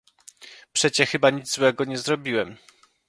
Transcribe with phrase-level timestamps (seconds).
[0.73, 2.57] "Przecie chyba nic złego nie zrobiłem?"